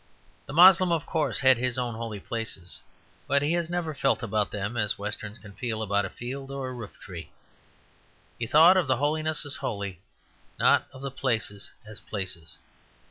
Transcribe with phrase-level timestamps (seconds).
[0.47, 2.81] The Moslem, of course, had his own holy places;
[3.27, 6.69] but he has never felt about them as Westerns can feel about a field or
[6.69, 7.29] a roof tree;
[8.39, 9.99] he thought of the holiness as holy,
[10.59, 12.57] not of the places as places.